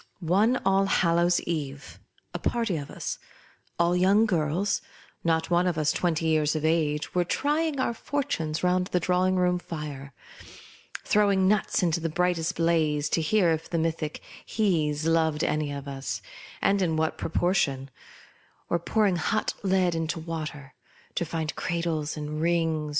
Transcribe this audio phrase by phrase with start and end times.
[0.33, 1.99] One Allhallow's eve
[2.33, 3.19] a party of us—
[3.79, 4.81] all young girls,
[5.23, 9.35] not one of us twenty years of age— were trying our fortunes round the drawing
[9.35, 10.11] room fire;
[11.03, 14.23] throwing nuts into the bright blaze, to hear if mythic"
[14.57, 16.23] He's" loved any of us,
[16.63, 17.91] and in what proportion;
[18.71, 20.73] or pouring hot lead into water,
[21.13, 22.89] to find cradles aiid rings